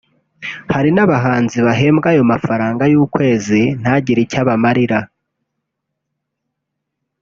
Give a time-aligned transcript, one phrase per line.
[0.73, 4.99] Hari n’abahanzi bahembwa ayo mafaranga y’ukwezi ntagire icyo abamarira